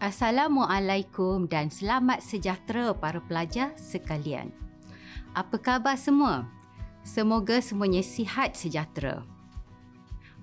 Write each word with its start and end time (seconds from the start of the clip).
Assalamualaikum 0.00 1.44
dan 1.44 1.68
selamat 1.68 2.24
sejahtera 2.24 2.96
para 2.96 3.20
pelajar 3.20 3.76
sekalian. 3.76 4.48
Apa 5.36 5.60
khabar 5.60 5.92
semua? 6.00 6.48
Semoga 7.04 7.60
semuanya 7.60 8.00
sihat 8.00 8.56
sejahtera. 8.56 9.20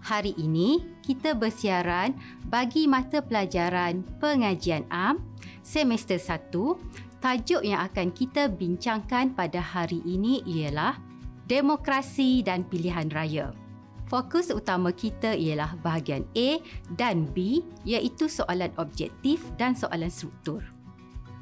Hari 0.06 0.38
ini 0.38 0.86
kita 1.02 1.34
bersiaran 1.34 2.14
bagi 2.46 2.86
mata 2.86 3.18
pelajaran 3.18 4.06
Pengajian 4.22 4.86
Am 4.94 5.26
semester 5.66 6.22
1. 6.22 6.54
Tajuk 7.18 7.66
yang 7.66 7.82
akan 7.82 8.14
kita 8.14 8.54
bincangkan 8.54 9.34
pada 9.34 9.58
hari 9.58 10.06
ini 10.06 10.46
ialah 10.46 11.02
Demokrasi 11.50 12.46
dan 12.46 12.62
Pilihan 12.62 13.10
Raya. 13.10 13.58
Fokus 14.08 14.48
utama 14.56 14.96
kita 14.96 15.36
ialah 15.36 15.76
bahagian 15.84 16.24
A 16.32 16.64
dan 16.96 17.28
B 17.28 17.60
iaitu 17.84 18.32
soalan 18.32 18.72
objektif 18.80 19.44
dan 19.60 19.76
soalan 19.76 20.08
struktur. 20.08 20.64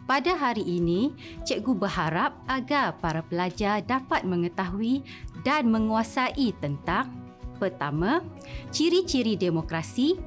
Pada 0.09 0.37
hari 0.37 0.65
ini, 0.65 1.13
cikgu 1.45 1.77
berharap 1.77 2.37
agar 2.45 2.97
para 3.01 3.25
pelajar 3.25 3.81
dapat 3.85 4.21
mengetahui 4.25 5.01
dan 5.45 5.69
menguasai 5.69 6.53
tentang 6.61 7.09
pertama, 7.57 8.21
ciri-ciri 8.69 9.33
demokrasi, 9.37 10.17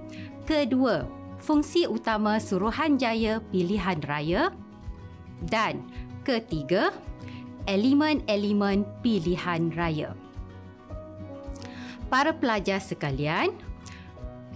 kedua, 0.47 1.07
fungsi 1.39 1.87
utama 1.87 2.43
Suruhanjaya 2.43 3.39
Pilihan 3.51 3.99
Raya 4.03 4.51
dan 5.47 5.87
ketiga, 6.27 6.91
elemen-elemen 7.71 8.83
pilihan 9.03 9.71
raya 9.79 10.19
para 12.09 12.33
pelajar 12.35 12.81
sekalian, 12.81 13.53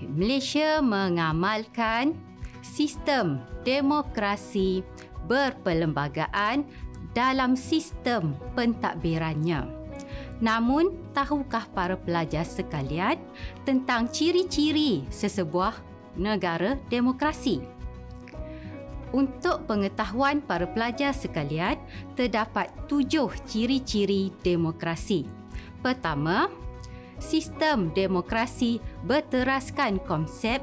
Malaysia 0.03 0.83
mengamalkan 0.83 2.19
sistem 2.65 3.39
demokrasi 3.63 4.83
berperlembagaan 5.31 6.67
dalam 7.15 7.55
sistem 7.55 8.35
pentadbirannya. 8.59 9.69
Namun, 10.43 10.99
tahukah 11.15 11.71
para 11.71 11.95
pelajar 11.95 12.43
sekalian 12.43 13.15
tentang 13.63 14.11
ciri-ciri 14.11 15.07
sesebuah 15.07 15.79
negara 16.19 16.75
demokrasi? 16.91 17.63
Untuk 19.13 19.69
pengetahuan 19.69 20.43
para 20.43 20.67
pelajar 20.67 21.15
sekalian, 21.15 21.79
terdapat 22.19 22.73
tujuh 22.91 23.31
ciri-ciri 23.47 24.33
demokrasi. 24.43 25.29
Pertama, 25.85 26.49
sistem 27.23 27.95
demokrasi 27.95 28.83
berteraskan 29.07 30.03
konsep 30.03 30.59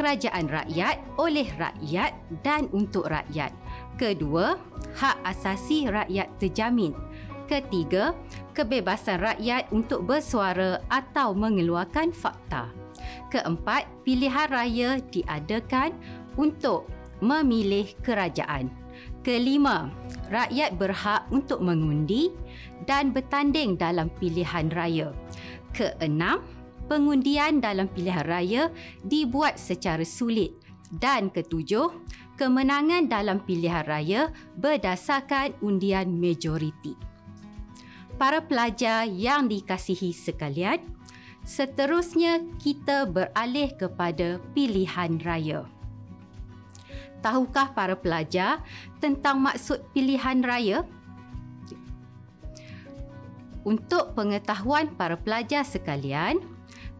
kerajaan 0.00 0.48
rakyat 0.48 0.96
oleh 1.20 1.44
rakyat 1.60 2.16
dan 2.40 2.72
untuk 2.72 3.04
rakyat. 3.12 3.52
Kedua, 4.00 4.56
hak 4.96 5.20
asasi 5.28 5.92
rakyat 5.92 6.32
terjamin. 6.40 6.96
Ketiga, 7.44 8.16
kebebasan 8.56 9.20
rakyat 9.20 9.68
untuk 9.74 10.08
bersuara 10.08 10.80
atau 10.88 11.36
mengeluarkan 11.36 12.16
fakta. 12.16 12.72
Keempat, 13.28 13.84
pilihan 14.06 14.48
raya 14.48 14.96
diadakan 15.12 15.92
untuk 16.40 16.88
memilih 17.20 17.92
kerajaan. 18.00 18.72
Kelima, 19.20 19.92
rakyat 20.32 20.80
berhak 20.80 21.28
untuk 21.28 21.60
mengundi 21.60 22.32
dan 22.88 23.12
bertanding 23.12 23.76
dalam 23.76 24.08
pilihan 24.16 24.72
raya. 24.72 25.12
Keenam, 25.70 26.42
pengundian 26.90 27.62
dalam 27.62 27.86
pilihan 27.86 28.26
raya 28.26 28.62
dibuat 29.06 29.56
secara 29.56 30.02
sulit. 30.02 30.54
Dan 30.90 31.30
ketujuh, 31.30 31.86
kemenangan 32.34 33.06
dalam 33.06 33.38
pilihan 33.46 33.86
raya 33.86 34.34
berdasarkan 34.58 35.54
undian 35.62 36.18
majoriti. 36.18 36.98
Para 38.18 38.42
pelajar 38.42 39.06
yang 39.06 39.46
dikasihi 39.46 40.10
sekalian, 40.10 40.82
seterusnya 41.46 42.42
kita 42.58 43.08
beralih 43.08 43.72
kepada 43.78 44.42
pilihan 44.52 45.16
raya. 45.22 45.64
Tahukah 47.20 47.72
para 47.76 47.94
pelajar 47.96 48.64
tentang 48.98 49.40
maksud 49.44 49.84
pilihan 49.92 50.40
raya? 50.40 50.84
Untuk 53.60 54.16
pengetahuan 54.16 54.88
para 54.96 55.20
pelajar 55.20 55.68
sekalian, 55.68 56.40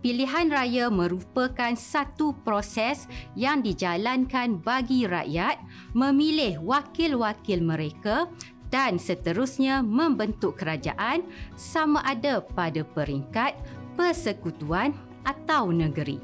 pilihan 0.04 0.52
raya 0.52 0.92
merupakan 0.92 1.72
satu 1.72 2.36
proses 2.44 3.08
yang 3.32 3.64
dijalankan 3.64 4.60
bagi 4.60 5.08
rakyat 5.08 5.56
memilih 5.96 6.60
wakil-wakil 6.60 7.64
mereka 7.64 8.28
dan 8.68 9.00
seterusnya 9.00 9.82
membentuk 9.82 10.60
kerajaan 10.60 11.26
sama 11.56 12.04
ada 12.06 12.44
pada 12.44 12.84
peringkat 12.84 13.56
persekutuan 13.98 14.94
atau 15.26 15.72
negeri. 15.74 16.20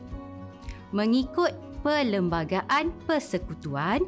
Mengikut 0.94 1.52
Perlembagaan 1.86 2.90
Persekutuan, 3.06 4.02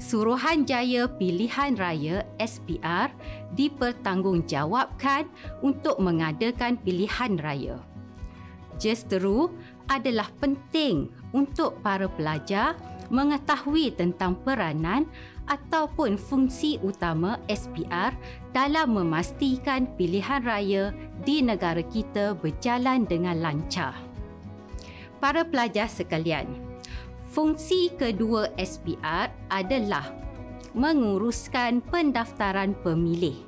Suruhanjaya 0.00 1.12
Pilihan 1.20 1.76
Raya 1.76 2.24
SPR 2.40 3.12
dipertanggungjawabkan 3.52 5.28
untuk 5.60 6.00
mengadakan 6.00 6.80
pilihan 6.80 7.36
raya. 7.36 7.76
Justeru 8.80 9.52
adalah 9.92 10.32
penting 10.40 11.12
untuk 11.36 11.84
para 11.84 12.08
pelajar 12.08 12.80
mengetahui 13.12 13.92
tentang 13.92 14.40
peranan 14.40 15.04
ataupun 15.44 16.16
fungsi 16.16 16.80
utama 16.80 17.36
SPR 17.52 18.16
dalam 18.56 18.96
memastikan 18.96 19.84
pilihan 20.00 20.40
raya 20.40 20.96
di 21.28 21.44
negara 21.44 21.84
kita 21.84 22.32
berjalan 22.40 23.04
dengan 23.04 23.36
lancar. 23.44 23.92
Para 25.20 25.44
pelajar 25.44 25.92
sekalian, 25.92 26.69
Fungsi 27.30 27.94
kedua 27.94 28.50
SPR 28.58 29.30
adalah 29.54 30.10
menguruskan 30.74 31.78
pendaftaran 31.78 32.74
pemilih. 32.82 33.38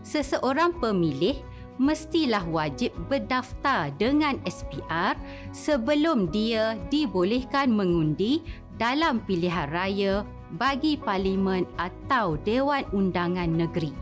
Seseorang 0.00 0.72
pemilih 0.80 1.36
mestilah 1.76 2.48
wajib 2.48 2.96
berdaftar 3.12 3.92
dengan 4.00 4.40
SPR 4.48 5.20
sebelum 5.52 6.32
dia 6.32 6.80
dibolehkan 6.88 7.68
mengundi 7.68 8.40
dalam 8.80 9.20
pilihan 9.20 9.68
raya 9.68 10.24
bagi 10.56 10.96
parlimen 10.96 11.68
atau 11.76 12.40
Dewan 12.40 12.88
Undangan 12.96 13.52
Negeri. 13.52 13.92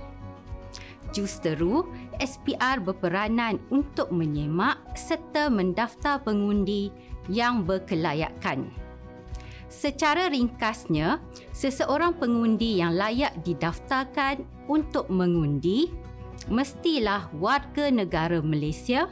Justeru, 1.11 1.91
SPR 2.23 2.79
berperanan 2.79 3.59
untuk 3.75 4.15
menyemak 4.15 4.79
serta 4.95 5.51
mendaftar 5.51 6.23
pengundi 6.23 6.93
yang 7.31 7.67
berkelayakan. 7.67 8.71
Secara 9.67 10.31
ringkasnya, 10.33 11.21
seseorang 11.53 12.17
pengundi 12.17 12.81
yang 12.81 12.97
layak 12.97 13.35
didaftarkan 13.45 14.47
untuk 14.71 15.11
mengundi 15.13 15.91
mestilah 16.47 17.27
warga 17.37 17.91
negara 17.91 18.39
Malaysia 18.41 19.11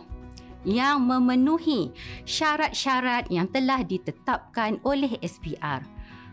yang 0.65 1.05
memenuhi 1.05 1.93
syarat-syarat 2.25 3.29
yang 3.29 3.51
telah 3.53 3.85
ditetapkan 3.85 4.81
oleh 4.87 5.21
SPR. 5.21 5.85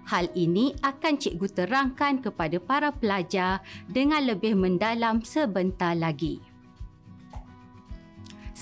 Hal 0.07 0.31
ini 0.33 0.73
akan 0.81 1.13
cikgu 1.19 1.47
terangkan 1.51 2.23
kepada 2.23 2.57
para 2.57 2.89
pelajar 2.89 3.61
dengan 3.85 4.25
lebih 4.25 4.57
mendalam 4.57 5.21
sebentar 5.21 5.93
lagi. 5.93 6.41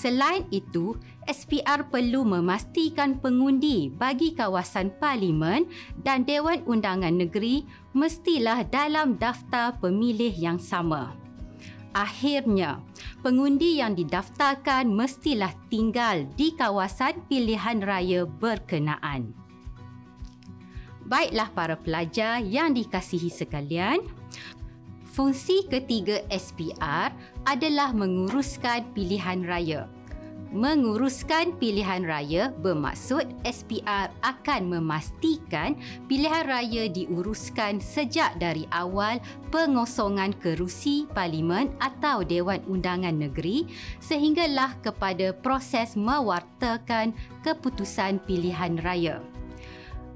Selain 0.00 0.48
itu, 0.48 0.96
SPR 1.30 1.86
perlu 1.86 2.26
memastikan 2.26 3.22
pengundi 3.22 3.86
bagi 3.86 4.34
kawasan 4.34 4.90
parlimen 4.98 5.70
dan 6.02 6.26
Dewan 6.26 6.66
Undangan 6.66 7.14
Negeri 7.14 7.62
mestilah 7.94 8.66
dalam 8.66 9.14
daftar 9.14 9.78
pemilih 9.78 10.34
yang 10.34 10.58
sama. 10.58 11.14
Akhirnya, 11.94 12.82
pengundi 13.22 13.78
yang 13.78 13.94
didaftarkan 13.94 14.90
mestilah 14.90 15.54
tinggal 15.70 16.26
di 16.34 16.50
kawasan 16.58 17.22
pilihan 17.30 17.78
raya 17.78 18.26
berkenaan. 18.26 19.30
Baiklah 21.06 21.50
para 21.54 21.78
pelajar 21.78 22.42
yang 22.42 22.74
dikasihi 22.74 23.30
sekalian, 23.30 24.02
Fungsi 25.10 25.66
ketiga 25.66 26.22
SPR 26.30 27.10
adalah 27.42 27.90
menguruskan 27.90 28.94
pilihan 28.94 29.42
raya. 29.42 29.90
Menguruskan 30.50 31.54
pilihan 31.62 32.02
raya 32.02 32.50
bermaksud 32.50 33.22
SPR 33.46 34.10
akan 34.18 34.66
memastikan 34.66 35.78
pilihan 36.10 36.42
raya 36.42 36.90
diuruskan 36.90 37.78
sejak 37.78 38.34
dari 38.42 38.66
awal 38.74 39.22
pengosongan 39.54 40.34
kerusi 40.42 41.06
parlimen 41.14 41.70
atau 41.78 42.26
Dewan 42.26 42.66
Undangan 42.66 43.14
Negeri 43.14 43.70
sehinggalah 44.02 44.74
kepada 44.82 45.30
proses 45.38 45.94
mewartakan 45.94 47.14
keputusan 47.46 48.18
pilihan 48.26 48.74
raya. 48.82 49.22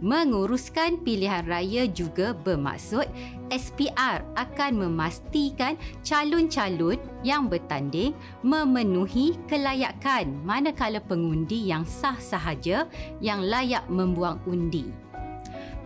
Menguruskan 0.05 1.01
pilihan 1.01 1.49
raya 1.49 1.89
juga 1.89 2.37
bermaksud 2.37 3.09
SPR 3.49 4.21
akan 4.37 4.85
memastikan 4.85 5.81
calon-calon 6.05 7.01
yang 7.25 7.49
bertanding 7.49 8.13
memenuhi 8.45 9.33
kelayakan 9.49 10.37
manakala 10.45 11.01
pengundi 11.01 11.73
yang 11.73 11.89
sah 11.89 12.21
sahaja 12.21 12.85
yang 13.25 13.49
layak 13.49 13.89
membuang 13.89 14.37
undi. 14.45 14.93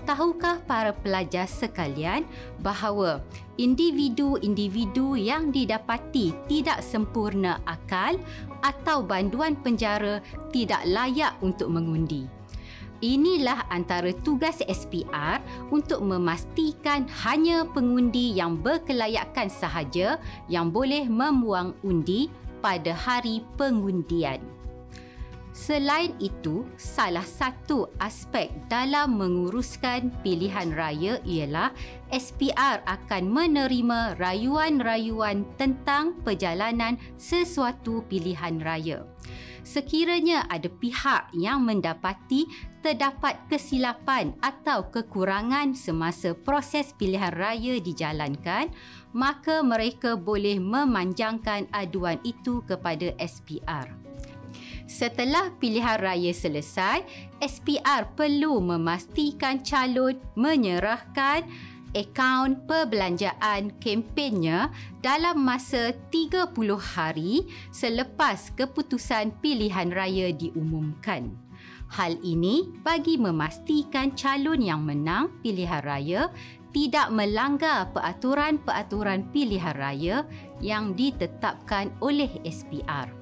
Tahukah 0.02 0.66
para 0.66 0.90
pelajar 0.90 1.46
sekalian 1.46 2.26
bahawa 2.58 3.22
individu-individu 3.54 5.14
yang 5.14 5.54
didapati 5.54 6.34
tidak 6.50 6.82
sempurna 6.82 7.62
akal 7.70 8.18
atau 8.66 8.98
banduan 8.98 9.54
penjara 9.54 10.18
tidak 10.50 10.82
layak 10.90 11.38
untuk 11.38 11.70
mengundi? 11.70 12.26
Inilah 12.98 13.70
antara 13.70 14.10
tugas 14.26 14.58
SPR 14.66 15.38
untuk 15.70 16.02
memastikan 16.02 17.06
hanya 17.22 17.62
pengundi 17.62 18.34
yang 18.34 18.58
berkelayakan 18.58 19.46
sahaja 19.46 20.18
yang 20.50 20.74
boleh 20.74 21.06
membuang 21.06 21.78
undi 21.86 22.26
pada 22.58 22.90
hari 22.90 23.46
pengundian. 23.54 24.42
Selain 25.54 26.14
itu, 26.22 26.66
salah 26.78 27.26
satu 27.26 27.90
aspek 27.98 28.50
dalam 28.70 29.18
menguruskan 29.18 30.14
pilihan 30.22 30.70
raya 30.70 31.18
ialah 31.26 31.74
SPR 32.14 32.82
akan 32.86 33.26
menerima 33.26 34.18
rayuan-rayuan 34.22 35.42
tentang 35.58 36.14
perjalanan 36.22 36.94
sesuatu 37.18 38.06
pilihan 38.06 38.62
raya 38.62 39.02
sekiranya 39.68 40.48
ada 40.48 40.72
pihak 40.72 41.28
yang 41.36 41.60
mendapati 41.60 42.48
terdapat 42.80 43.36
kesilapan 43.52 44.32
atau 44.40 44.88
kekurangan 44.88 45.76
semasa 45.76 46.32
proses 46.32 46.96
pilihan 46.96 47.36
raya 47.36 47.76
dijalankan, 47.76 48.72
maka 49.12 49.60
mereka 49.60 50.16
boleh 50.16 50.56
memanjangkan 50.56 51.68
aduan 51.76 52.16
itu 52.24 52.64
kepada 52.64 53.12
SPR. 53.20 53.92
Setelah 54.88 55.52
pilihan 55.60 56.00
raya 56.00 56.32
selesai, 56.32 57.04
SPR 57.44 58.08
perlu 58.16 58.56
memastikan 58.64 59.60
calon 59.60 60.16
menyerahkan 60.32 61.44
akaun 61.96 62.60
perbelanjaan 62.68 63.72
kempennya 63.80 64.72
dalam 65.00 65.40
masa 65.40 65.92
30 66.12 66.52
hari 66.76 67.48
selepas 67.72 68.52
keputusan 68.54 69.36
pilihan 69.40 69.92
raya 69.92 70.32
diumumkan. 70.32 71.32
Hal 71.88 72.20
ini 72.20 72.68
bagi 72.84 73.16
memastikan 73.16 74.12
calon 74.12 74.60
yang 74.60 74.84
menang 74.84 75.32
pilihan 75.40 75.80
raya 75.80 76.28
tidak 76.68 77.08
melanggar 77.08 77.88
peraturan-peraturan 77.96 79.32
pilihan 79.32 79.72
raya 79.72 80.16
yang 80.60 80.92
ditetapkan 80.92 81.88
oleh 82.04 82.28
SPR. 82.44 83.17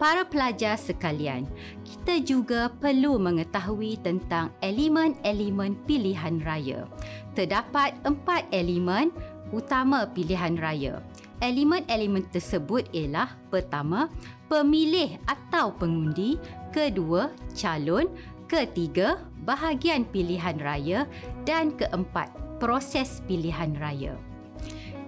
Para 0.00 0.24
pelajar 0.24 0.80
sekalian, 0.80 1.44
kita 1.84 2.24
juga 2.24 2.72
perlu 2.72 3.20
mengetahui 3.20 4.00
tentang 4.00 4.48
elemen-elemen 4.64 5.76
pilihan 5.84 6.40
raya 6.40 6.88
terdapat 7.36 7.94
empat 8.08 8.48
elemen 8.48 9.12
utama 9.52 10.08
pilihan 10.08 10.56
raya. 10.56 11.04
Elemen-elemen 11.44 12.24
tersebut 12.32 12.88
ialah 12.96 13.32
pertama, 13.52 14.08
pemilih 14.48 15.20
atau 15.28 15.72
pengundi, 15.76 16.36
kedua, 16.72 17.32
calon, 17.52 18.08
ketiga, 18.48 19.20
bahagian 19.44 20.08
pilihan 20.08 20.56
raya 20.60 21.04
dan 21.44 21.76
keempat, 21.76 22.28
proses 22.56 23.24
pilihan 23.24 23.72
raya. 23.76 24.16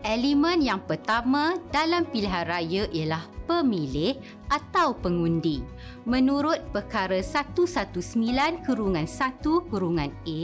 Elemen 0.02 0.64
yang 0.64 0.84
pertama 0.84 1.60
dalam 1.70 2.08
pilihan 2.08 2.48
raya 2.48 2.88
ialah 2.90 3.22
pemilih 3.48 4.18
atau 4.50 4.94
pengundi. 4.98 5.62
Menurut 6.04 6.60
perkara 6.74 7.20
119 7.20 8.64
kurungan 8.66 9.06
1 9.06 9.70
kurungan 9.70 10.10
A, 10.26 10.40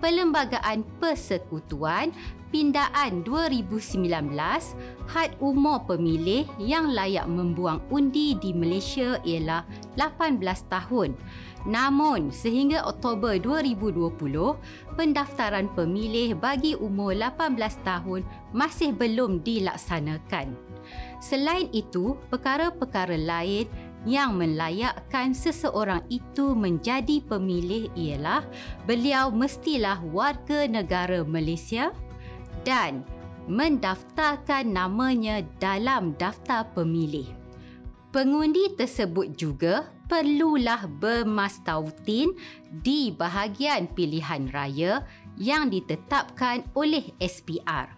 Perlembagaan 0.00 0.84
Persekutuan 1.00 2.12
Pindaan 2.50 3.22
2019, 3.22 4.10
had 5.06 5.30
umur 5.38 5.86
pemilih 5.86 6.50
yang 6.58 6.90
layak 6.90 7.30
membuang 7.30 7.78
undi 7.94 8.34
di 8.42 8.50
Malaysia 8.50 9.22
ialah 9.22 9.62
18 9.94 10.42
tahun. 10.66 11.14
Namun, 11.62 12.34
sehingga 12.34 12.82
Oktober 12.90 13.38
2020, 13.38 14.58
pendaftaran 14.98 15.70
pemilih 15.78 16.34
bagi 16.34 16.74
umur 16.74 17.14
18 17.14 17.54
tahun 17.86 18.26
masih 18.50 18.98
belum 18.98 19.46
dilaksanakan. 19.46 20.69
Selain 21.20 21.68
itu, 21.76 22.16
perkara-perkara 22.32 23.20
lain 23.20 23.68
yang 24.08 24.40
melayakkan 24.40 25.36
seseorang 25.36 26.00
itu 26.08 26.56
menjadi 26.56 27.20
pemilih 27.28 27.92
ialah 27.92 28.40
beliau 28.88 29.28
mestilah 29.28 30.00
warga 30.00 30.64
negara 30.64 31.20
Malaysia 31.20 31.92
dan 32.64 33.04
mendaftarkan 33.44 34.72
namanya 34.72 35.44
dalam 35.60 36.16
daftar 36.16 36.64
pemilih. 36.72 37.28
Pengundi 38.10 38.74
tersebut 38.74 39.38
juga 39.38 39.86
perlulah 40.10 40.88
bermastautin 40.88 42.34
di 42.82 43.14
bahagian 43.14 43.86
pilihan 43.92 44.50
raya 44.50 45.06
yang 45.38 45.70
ditetapkan 45.70 46.66
oleh 46.74 47.14
SPR. 47.22 47.94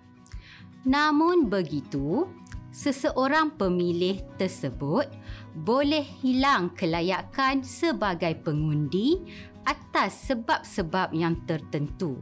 Namun 0.85 1.49
begitu, 1.49 2.29
seseorang 2.73 3.53
pemilih 3.61 4.25
tersebut 4.41 5.07
boleh 5.53 6.03
hilang 6.25 6.73
kelayakan 6.73 7.61
sebagai 7.61 8.33
pengundi 8.41 9.21
atas 9.69 10.33
sebab-sebab 10.33 11.13
yang 11.13 11.37
tertentu. 11.45 12.19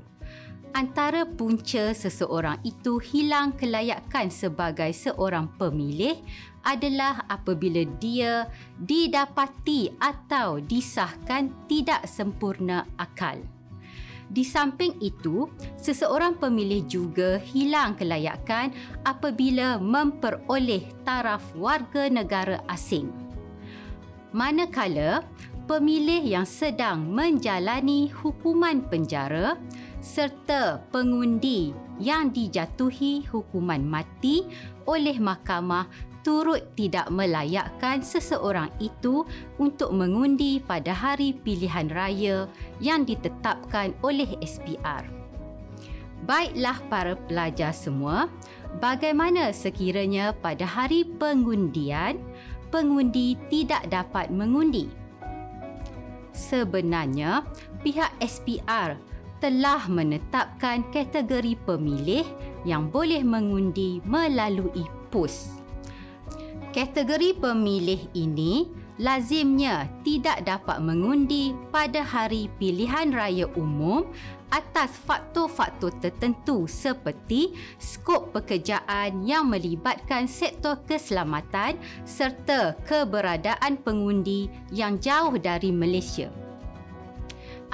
Antara 0.70 1.26
punca 1.26 1.90
seseorang 1.90 2.62
itu 2.62 3.02
hilang 3.02 3.58
kelayakan 3.58 4.30
sebagai 4.30 4.94
seorang 4.94 5.50
pemilih 5.58 6.18
adalah 6.62 7.26
apabila 7.26 7.82
dia 7.98 8.46
didapati 8.78 9.90
atau 9.98 10.62
disahkan 10.62 11.50
tidak 11.66 12.06
sempurna 12.06 12.86
akal. 13.02 13.42
Di 14.30 14.46
samping 14.46 14.94
itu, 15.02 15.50
seseorang 15.74 16.38
pemilih 16.38 16.86
juga 16.86 17.42
hilang 17.42 17.98
kelayakan 17.98 18.70
apabila 19.02 19.82
memperoleh 19.82 20.86
taraf 21.02 21.42
warga 21.58 22.06
negara 22.06 22.62
asing. 22.70 23.10
Manakala 24.30 25.26
pemilih 25.66 26.22
yang 26.22 26.46
sedang 26.46 27.10
menjalani 27.10 28.06
hukuman 28.06 28.86
penjara 28.86 29.58
serta 29.98 30.78
pengundi 30.94 31.74
yang 31.98 32.30
dijatuhi 32.30 33.26
hukuman 33.26 33.82
mati 33.82 34.46
oleh 34.86 35.18
mahkamah 35.18 35.90
turut 36.20 36.62
tidak 36.76 37.08
melayakkan 37.08 38.04
seseorang 38.04 38.68
itu 38.80 39.24
untuk 39.56 39.92
mengundi 39.92 40.60
pada 40.60 40.92
hari 40.92 41.32
pilihan 41.32 41.88
raya 41.88 42.48
yang 42.78 43.04
ditetapkan 43.04 43.96
oleh 44.04 44.28
SPR. 44.44 45.04
Baiklah 46.28 46.78
para 46.92 47.16
pelajar 47.16 47.72
semua, 47.72 48.28
bagaimana 48.78 49.50
sekiranya 49.50 50.36
pada 50.36 50.68
hari 50.68 51.02
pengundian, 51.02 52.20
pengundi 52.68 53.34
tidak 53.48 53.88
dapat 53.88 54.28
mengundi? 54.28 54.86
Sebenarnya, 56.30 57.42
pihak 57.82 58.12
SPR 58.22 59.00
telah 59.40 59.80
menetapkan 59.88 60.84
kategori 60.92 61.56
pemilih 61.64 62.28
yang 62.68 62.92
boleh 62.92 63.24
mengundi 63.24 64.04
melalui 64.04 64.84
pos. 65.08 65.59
Kategori 66.70 67.34
pemilih 67.34 68.14
ini 68.14 68.70
lazimnya 68.94 69.90
tidak 70.06 70.46
dapat 70.46 70.78
mengundi 70.78 71.50
pada 71.74 71.98
hari 71.98 72.46
pilihan 72.62 73.10
raya 73.10 73.50
umum 73.58 74.06
atas 74.54 74.94
faktor-faktor 75.02 75.90
tertentu 75.98 76.70
seperti 76.70 77.58
skop 77.82 78.30
pekerjaan 78.30 79.26
yang 79.26 79.50
melibatkan 79.50 80.30
sektor 80.30 80.78
keselamatan 80.86 81.74
serta 82.06 82.78
keberadaan 82.86 83.74
pengundi 83.82 84.46
yang 84.70 84.94
jauh 85.02 85.34
dari 85.42 85.74
Malaysia. 85.74 86.30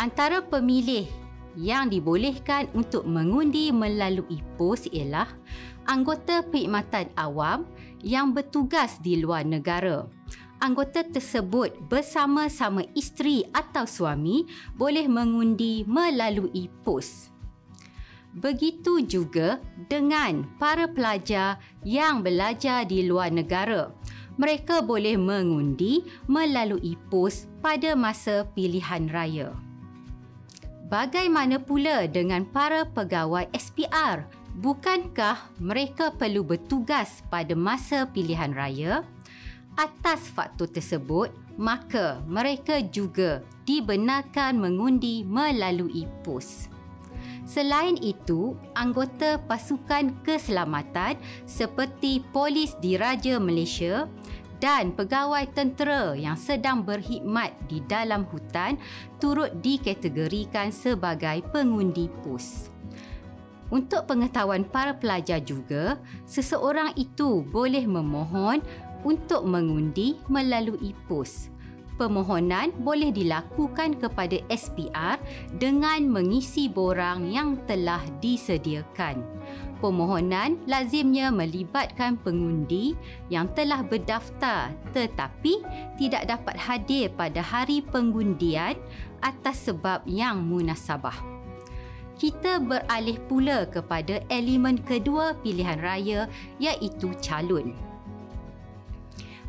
Antara 0.01 0.41
pemilih 0.41 1.05
yang 1.53 1.93
dibolehkan 1.93 2.73
untuk 2.73 3.05
mengundi 3.05 3.69
melalui 3.77 4.41
pos 4.57 4.89
ialah 4.89 5.29
anggota 5.85 6.41
perkhidmatan 6.49 7.13
awam 7.17 7.69
yang 8.03 8.33
bertugas 8.37 8.99
di 9.01 9.21
luar 9.21 9.45
negara, 9.45 10.09
anggota 10.61 11.05
tersebut 11.05 11.77
bersama-sama 11.89 12.85
isteri 12.97 13.45
atau 13.53 13.85
suami 13.85 14.49
boleh 14.75 15.07
mengundi 15.09 15.85
melalui 15.85 16.69
pos. 16.83 17.31
Begitu 18.37 19.01
juga 19.09 19.65
dengan 19.89 20.45
para 20.61 20.85
pelajar 20.85 21.57
yang 21.81 22.21
belajar 22.21 22.85
di 22.85 23.09
luar 23.09 23.33
negara. 23.33 23.89
Mereka 24.37 24.85
boleh 24.85 25.17
mengundi 25.17 26.05
melalui 26.29 27.01
pos 27.09 27.49
pada 27.65 27.97
masa 27.97 28.45
pilihan 28.53 29.09
raya. 29.09 29.57
Bagaimana 30.93 31.57
pula 31.57 32.05
dengan 32.05 32.45
para 32.45 32.85
pegawai 32.85 33.49
SPR? 33.57 34.29
Bukankah 34.57 35.53
mereka 35.61 36.09
perlu 36.17 36.41
bertugas 36.41 37.21
pada 37.29 37.53
masa 37.53 38.09
pilihan 38.09 38.57
raya? 38.57 39.05
Atas 39.77 40.33
faktor 40.33 40.73
tersebut, 40.73 41.29
maka 41.61 42.25
mereka 42.25 42.81
juga 42.81 43.45
dibenarkan 43.69 44.57
mengundi 44.57 45.29
melalui 45.29 46.09
pos. 46.25 46.73
Selain 47.45 48.01
itu, 48.01 48.57
anggota 48.73 49.37
pasukan 49.45 50.25
keselamatan 50.25 51.21
seperti 51.45 52.25
polis 52.33 52.73
diraja 52.81 53.37
Malaysia 53.37 54.09
dan 54.57 54.97
pegawai 54.97 55.45
tentera 55.53 56.17
yang 56.17 56.41
sedang 56.41 56.81
berkhidmat 56.81 57.53
di 57.69 57.85
dalam 57.85 58.25
hutan 58.33 58.81
turut 59.21 59.53
dikategorikan 59.61 60.73
sebagai 60.73 61.45
pengundi 61.53 62.09
pos. 62.25 62.76
Untuk 63.67 64.07
pengetahuan 64.07 64.63
para 64.63 64.95
pelajar 64.95 65.43
juga, 65.43 65.99
seseorang 66.25 66.95
itu 66.95 67.43
boleh 67.51 67.83
memohon 67.83 68.63
untuk 69.03 69.43
mengundi 69.43 70.19
melalui 70.31 70.95
pos 71.11 71.51
permohonan 71.97 72.71
boleh 72.85 73.11
dilakukan 73.11 73.97
kepada 73.97 74.37
SPR 74.53 75.17
dengan 75.57 76.05
mengisi 76.07 76.69
borang 76.69 77.27
yang 77.33 77.57
telah 77.65 78.01
disediakan. 78.21 79.25
Permohonan 79.77 80.57
lazimnya 80.65 81.29
melibatkan 81.29 82.17
pengundi 82.17 82.97
yang 83.29 83.49
telah 83.53 83.85
berdaftar 83.85 84.73
tetapi 84.97 85.61
tidak 86.01 86.25
dapat 86.33 86.57
hadir 86.57 87.13
pada 87.13 87.45
hari 87.45 87.85
pengundian 87.85 88.77
atas 89.21 89.69
sebab 89.69 90.01
yang 90.09 90.41
munasabah. 90.49 91.36
Kita 92.17 92.57
beralih 92.59 93.21
pula 93.29 93.69
kepada 93.69 94.25
elemen 94.33 94.81
kedua 94.81 95.37
pilihan 95.45 95.77
raya 95.81 96.29
iaitu 96.57 97.13
calon 97.21 97.77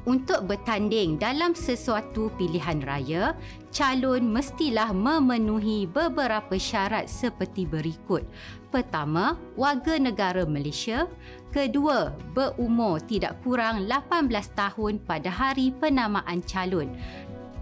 untuk 0.07 0.47
bertanding 0.47 1.19
dalam 1.19 1.51
sesuatu 1.51 2.31
pilihan 2.39 2.79
raya, 2.79 3.35
calon 3.75 4.23
mestilah 4.31 4.95
memenuhi 4.95 5.83
beberapa 5.83 6.55
syarat 6.55 7.11
seperti 7.11 7.67
berikut. 7.67 8.23
Pertama, 8.71 9.35
warga 9.59 9.99
negara 9.99 10.47
Malaysia. 10.47 11.11
Kedua, 11.51 12.15
berumur 12.31 13.03
tidak 13.03 13.43
kurang 13.43 13.83
18 13.83 14.31
tahun 14.55 15.03
pada 15.03 15.27
hari 15.27 15.75
penamaan 15.75 16.39
calon. 16.39 16.95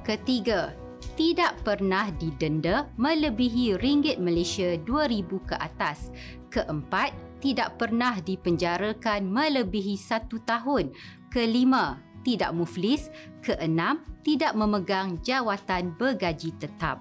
Ketiga, 0.05 0.77
tidak 1.15 1.63
pernah 1.63 2.11
didenda 2.11 2.91
melebihi 2.99 3.79
ringgit 3.79 4.19
Malaysia 4.19 4.75
2000 4.83 5.49
ke 5.49 5.55
atas. 5.55 6.11
Keempat, 6.51 7.15
tidak 7.39 7.79
pernah 7.79 8.19
dipenjarakan 8.19 9.27
melebihi 9.27 9.95
satu 9.95 10.43
tahun. 10.43 10.91
Kelima, 11.31 11.99
tidak 12.27 12.51
muflis, 12.51 13.07
keenam, 13.39 14.03
tidak 14.27 14.55
memegang 14.59 15.19
jawatan 15.23 15.95
bergaji 15.95 16.51
tetap. 16.59 16.99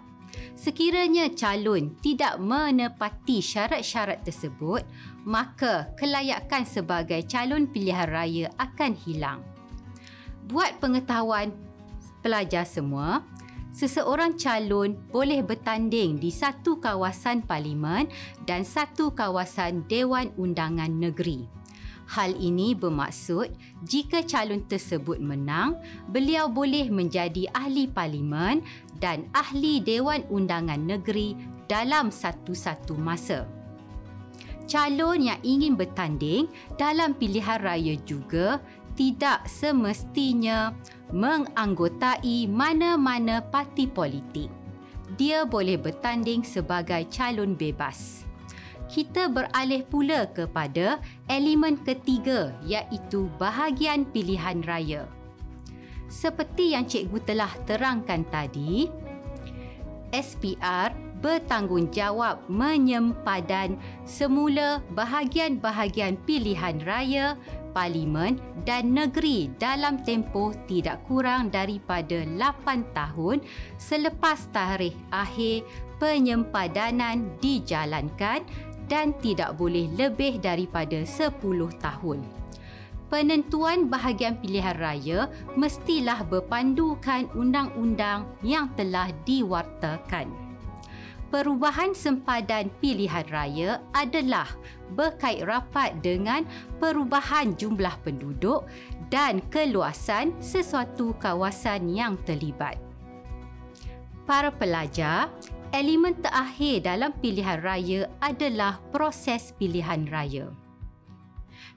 Sekiranya 0.55 1.31
calon 1.35 1.95
tidak 2.03 2.39
menepati 2.43 3.39
syarat-syarat 3.39 4.27
tersebut, 4.27 4.83
maka 5.23 5.95
kelayakan 5.99 6.67
sebagai 6.67 7.23
calon 7.27 7.71
pilihan 7.71 8.11
raya 8.11 8.47
akan 8.59 8.93
hilang. 8.95 9.41
Buat 10.51 10.83
pengetahuan 10.83 11.55
pelajar 12.21 12.67
semua, 12.67 13.25
seseorang 13.75 14.39
calon 14.39 14.95
boleh 15.11 15.43
bertanding 15.43 16.23
di 16.23 16.31
satu 16.31 16.79
kawasan 16.79 17.43
parlimen 17.43 18.07
dan 18.47 18.63
satu 18.63 19.11
kawasan 19.11 19.83
Dewan 19.91 20.31
Undangan 20.39 20.95
Negeri. 20.95 21.51
Hal 22.05 22.39
ini 22.39 22.79
bermaksud 22.79 23.51
jika 23.83 24.23
calon 24.23 24.63
tersebut 24.71 25.19
menang, 25.19 25.75
beliau 26.07 26.47
boleh 26.47 26.87
menjadi 26.87 27.51
ahli 27.51 27.91
parlimen 27.91 28.63
dan 29.03 29.27
ahli 29.35 29.83
Dewan 29.83 30.23
Undangan 30.31 30.79
Negeri 30.79 31.35
dalam 31.67 32.15
satu-satu 32.15 32.95
masa. 32.95 33.51
Calon 34.65 35.21
yang 35.21 35.41
ingin 35.45 35.77
bertanding 35.77 36.49
dalam 36.81 37.13
pilihan 37.13 37.61
raya 37.61 37.97
juga 38.09 38.65
tidak 38.95 39.47
semestinya 39.51 40.75
menganggotai 41.11 42.47
mana-mana 42.51 43.43
parti 43.43 43.87
politik. 43.91 44.51
Dia 45.15 45.47
boleh 45.47 45.79
bertanding 45.79 46.43
sebagai 46.43 47.07
calon 47.11 47.55
bebas 47.55 48.25
kita 48.95 49.27
beralih 49.27 49.83
pula 49.91 50.31
kepada 50.31 51.03
elemen 51.27 51.75
ketiga 51.83 52.55
iaitu 52.63 53.27
bahagian 53.43 54.07
pilihan 54.07 54.63
raya. 54.63 55.11
Seperti 56.07 56.79
yang 56.79 56.87
cikgu 56.87 57.19
telah 57.27 57.51
terangkan 57.67 58.23
tadi, 58.31 58.87
SPR 60.15 60.95
bertanggungjawab 61.19 62.47
menyempadan 62.47 63.81
semula 64.07 64.79
bahagian-bahagian 64.95 66.15
pilihan 66.23 66.79
raya, 66.87 67.35
parlimen 67.75 68.39
dan 68.63 68.95
negeri 68.95 69.51
dalam 69.59 70.01
tempoh 70.07 70.55
tidak 70.71 71.03
kurang 71.11 71.51
daripada 71.51 72.23
8 72.23 72.95
tahun 72.95 73.43
selepas 73.77 74.49
tarikh 74.55 74.95
akhir 75.11 75.67
penyempadanan 75.99 77.35
dijalankan 77.43 78.47
dan 78.87 79.13
tidak 79.19 79.59
boleh 79.59 79.91
lebih 79.99 80.39
daripada 80.39 81.03
10 81.03 81.35
tahun. 81.83 82.23
Penentuan 83.13 83.87
bahagian 83.93 84.41
pilihan 84.41 84.75
raya 84.75 85.31
mestilah 85.55 86.25
berpandukan 86.27 87.31
undang-undang 87.37 88.27
yang 88.43 88.67
telah 88.75 89.13
diwartakan. 89.23 90.44
Perubahan 91.33 91.93
sempadan 91.97 92.73
pilihan 92.79 93.27
raya 93.29 93.83
adalah 93.93 94.49
berkait 94.95 95.43
rapat 95.43 95.97
dengan 96.05 96.45
perubahan 96.79 97.57
jumlah 97.59 97.95
penduduk 98.05 98.65
dan 99.13 99.43
keluasan 99.53 100.33
sesuatu 100.39 101.13
kawasan 101.19 101.91
yang 101.91 102.15
terlibat. 102.23 102.79
Para 104.25 104.49
pelajar, 104.49 105.29
elemen 105.75 106.17
terakhir 106.17 106.87
dalam 106.87 107.13
pilihan 107.21 107.61
raya 107.61 108.09
adalah 108.25 108.81
proses 108.89 109.53
pilihan 109.61 110.09
raya. 110.09 110.49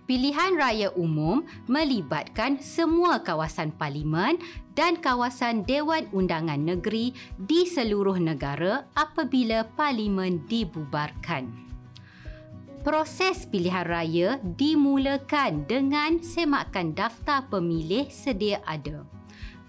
Pilihan 0.08 0.56
raya 0.56 0.88
umum 0.96 1.44
melibatkan 1.68 2.64
semua 2.64 3.28
kawasan 3.28 3.76
parlimen 3.76 4.40
dan 4.72 4.96
kawasan 4.96 5.68
Dewan 5.68 6.08
Undangan 6.16 6.64
Negeri 6.64 7.12
di 7.36 7.68
seluruh 7.68 8.16
negara 8.16 8.88
apabila 8.96 9.68
parlimen 9.76 10.48
dibubarkan. 10.48 11.52
Proses 12.88 13.52
pilihan 13.52 13.84
raya 13.84 14.40
dimulakan 14.40 15.68
dengan 15.68 16.24
semakan 16.24 16.96
daftar 16.96 17.44
pemilih 17.52 18.08
sedia 18.08 18.64
ada. 18.64 19.04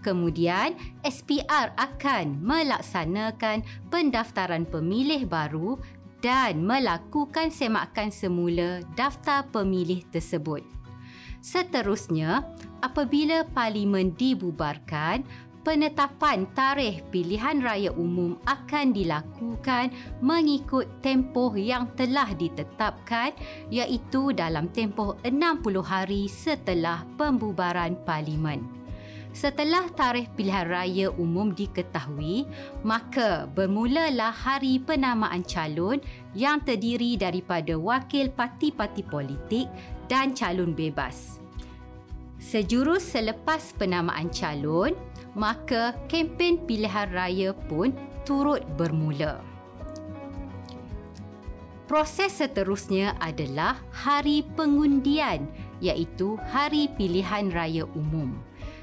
Kemudian, 0.06 0.78
SPR 1.02 1.74
akan 1.74 2.38
melaksanakan 2.38 3.66
pendaftaran 3.90 4.62
pemilih 4.70 5.26
baru 5.26 5.82
dan 6.18 6.64
melakukan 6.64 7.50
semakan 7.50 8.10
semula 8.10 8.82
daftar 8.98 9.46
pemilih 9.48 10.02
tersebut. 10.10 10.62
Seterusnya, 11.38 12.42
apabila 12.82 13.46
parlimen 13.54 14.10
dibubarkan, 14.18 15.22
penetapan 15.62 16.48
tarikh 16.56 17.04
pilihan 17.12 17.60
raya 17.60 17.92
umum 17.94 18.40
akan 18.48 18.90
dilakukan 18.90 19.92
mengikut 20.24 20.88
tempoh 21.04 21.52
yang 21.54 21.86
telah 21.94 22.32
ditetapkan 22.34 23.36
iaitu 23.68 24.32
dalam 24.32 24.66
tempoh 24.72 25.14
60 25.22 25.84
hari 25.84 26.24
setelah 26.26 27.04
pembubaran 27.20 27.94
parlimen. 28.02 28.77
Setelah 29.36 29.86
tarikh 29.92 30.32
pilihan 30.34 30.66
raya 30.66 31.06
umum 31.14 31.52
diketahui, 31.52 32.48
maka 32.80 33.44
bermulalah 33.46 34.32
hari 34.32 34.80
penamaan 34.80 35.44
calon 35.44 36.00
yang 36.32 36.58
terdiri 36.64 37.14
daripada 37.20 37.76
wakil 37.76 38.32
parti-parti 38.32 39.04
politik 39.04 39.68
dan 40.08 40.32
calon 40.32 40.72
bebas. 40.72 41.38
Sejurus 42.40 43.04
selepas 43.04 43.76
penamaan 43.76 44.32
calon, 44.32 44.96
maka 45.36 45.94
kempen 46.08 46.64
pilihan 46.64 47.10
raya 47.12 47.50
pun 47.52 47.92
turut 48.24 48.64
bermula. 48.80 49.44
Proses 51.88 52.36
seterusnya 52.36 53.16
adalah 53.16 53.80
hari 53.88 54.44
pengundian 54.56 55.48
iaitu 55.80 56.36
hari 56.52 56.92
pilihan 57.00 57.48
raya 57.48 57.88
umum. 57.96 58.36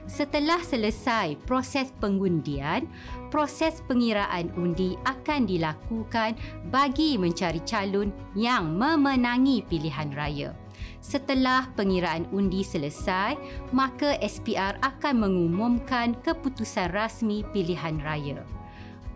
Setelah 0.05 0.61
selesai 0.61 1.33
proses 1.49 1.89
pengundian, 1.97 2.85
proses 3.33 3.81
pengiraan 3.89 4.53
undi 4.53 4.93
akan 5.01 5.49
dilakukan 5.49 6.37
bagi 6.69 7.17
mencari 7.17 7.57
calon 7.65 8.13
yang 8.37 8.77
memenangi 8.77 9.65
pilihan 9.65 10.13
raya. 10.13 10.53
Setelah 11.01 11.73
pengiraan 11.73 12.29
undi 12.29 12.61
selesai, 12.61 13.33
maka 13.73 14.13
SPR 14.21 14.77
akan 14.85 15.25
mengumumkan 15.25 16.13
keputusan 16.21 16.93
rasmi 16.93 17.41
pilihan 17.49 17.97
raya. 18.05 18.45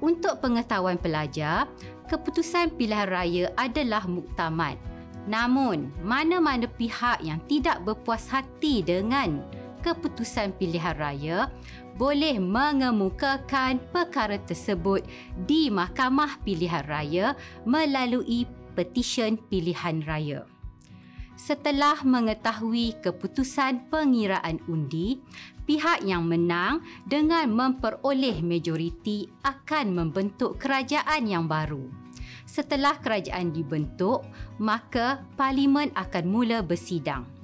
Untuk 0.01 0.41
pengetahuan 0.41 0.97
pelajar, 0.97 1.69
keputusan 2.09 2.73
pilihan 2.77 3.09
raya 3.09 3.45
adalah 3.61 4.09
muktamad. 4.09 4.77
Namun, 5.29 5.93
mana-mana 6.01 6.65
pihak 6.65 7.21
yang 7.21 7.37
tidak 7.45 7.85
berpuas 7.85 8.25
hati 8.33 8.81
dengan 8.81 9.45
keputusan 9.81 10.55
pilihan 10.59 10.95
raya 10.95 11.51
boleh 11.99 12.39
mengemukakan 12.39 13.83
perkara 13.91 14.39
tersebut 14.39 15.03
di 15.43 15.67
Mahkamah 15.67 16.39
Pilihan 16.47 16.87
Raya 16.87 17.35
melalui 17.67 18.47
petisyen 18.71 19.35
pilihan 19.35 19.99
raya. 20.07 20.47
Setelah 21.35 21.99
mengetahui 22.03 22.99
keputusan 23.03 23.91
pengiraan 23.91 24.63
undi, 24.71 25.19
pihak 25.63 26.03
yang 26.03 26.27
menang 26.27 26.83
dengan 27.07 27.47
memperoleh 27.51 28.43
majoriti 28.43 29.27
akan 29.43 29.95
membentuk 29.95 30.59
kerajaan 30.59 31.27
yang 31.27 31.47
baru. 31.47 31.87
Setelah 32.43 32.99
kerajaan 32.99 33.55
dibentuk, 33.55 34.23
maka 34.59 35.23
parlimen 35.39 35.91
akan 35.95 36.25
mula 36.27 36.59
bersidang. 36.59 37.38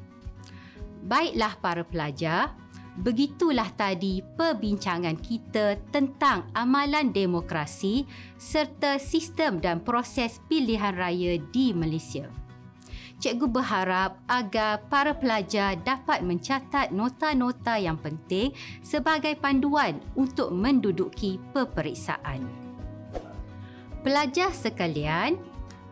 Baiklah 1.06 1.62
para 1.62 1.86
pelajar, 1.86 2.58
begitulah 2.98 3.70
tadi 3.78 4.26
perbincangan 4.26 5.22
kita 5.22 5.78
tentang 5.94 6.50
amalan 6.58 7.14
demokrasi 7.14 8.10
serta 8.42 8.98
sistem 8.98 9.62
dan 9.62 9.86
proses 9.86 10.42
pilihan 10.50 10.98
raya 10.98 11.38
di 11.54 11.78
Malaysia 11.78 12.26
cikgu 13.20 13.48
berharap 13.48 14.20
agar 14.28 14.86
para 14.92 15.16
pelajar 15.16 15.80
dapat 15.80 16.22
mencatat 16.22 16.92
nota-nota 16.92 17.80
yang 17.80 17.96
penting 18.00 18.52
sebagai 18.84 19.40
panduan 19.40 20.00
untuk 20.14 20.52
menduduki 20.52 21.40
peperiksaan. 21.56 22.44
Pelajar 24.06 24.54
sekalian, 24.54 25.42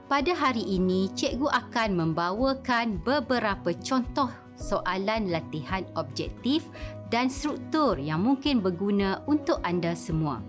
pada 0.05 0.37
hari 0.37 0.61
ini 0.61 1.09
cikgu 1.17 1.49
akan 1.49 1.89
membawakan 1.97 3.01
beberapa 3.01 3.73
contoh 3.81 4.29
soalan 4.63 5.27
latihan 5.27 5.83
objektif 5.99 6.71
dan 7.11 7.27
struktur 7.27 7.99
yang 7.99 8.23
mungkin 8.23 8.63
berguna 8.63 9.19
untuk 9.27 9.59
anda 9.67 9.91
semua. 9.91 10.39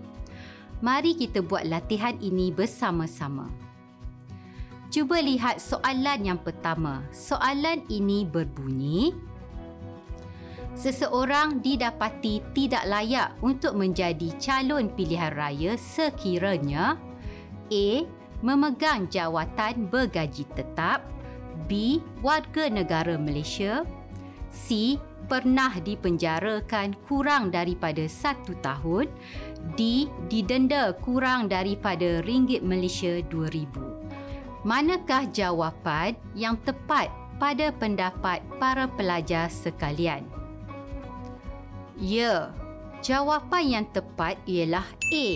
Mari 0.79 1.19
kita 1.19 1.43
buat 1.43 1.67
latihan 1.67 2.15
ini 2.23 2.55
bersama-sama. 2.55 3.51
Cuba 4.87 5.19
lihat 5.19 5.59
soalan 5.59 6.23
yang 6.23 6.39
pertama. 6.39 7.03
Soalan 7.11 7.83
ini 7.91 8.23
berbunyi, 8.23 9.11
Seseorang 10.75 11.63
didapati 11.63 12.43
tidak 12.51 12.83
layak 12.83 13.31
untuk 13.39 13.79
menjadi 13.79 14.27
calon 14.35 14.91
pilihan 14.91 15.31
raya 15.31 15.79
sekiranya 15.79 16.99
A. 17.71 17.87
Memegang 18.43 19.07
jawatan 19.07 19.87
bergaji 19.87 20.43
tetap 20.53 21.07
B. 21.71 22.03
Warga 22.19 22.67
negara 22.67 23.15
Malaysia 23.15 23.87
C. 24.55 24.95
Pernah 25.27 25.83
dipenjarakan 25.83 26.95
kurang 27.09 27.51
daripada 27.51 28.07
satu 28.07 28.55
tahun 28.63 29.11
D. 29.75 30.07
Didenda 30.31 30.95
kurang 30.95 31.51
daripada 31.51 32.23
ringgit 32.23 32.63
Malaysia 32.63 33.19
RM2,000 33.19 33.95
manakah 34.65 35.29
jawapan 35.29 36.17
yang 36.33 36.57
tepat 36.65 37.13
pada 37.37 37.69
pendapat 37.69 38.41
para 38.57 38.89
pelajar 38.89 39.45
sekalian? 39.45 40.25
Ya, 42.01 42.49
jawapan 43.05 43.63
yang 43.63 43.85
tepat 43.93 44.41
ialah 44.49 44.89
A, 45.13 45.27